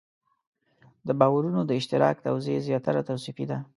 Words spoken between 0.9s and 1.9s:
د باورونو د